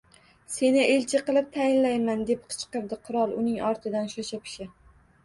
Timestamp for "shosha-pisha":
4.15-4.69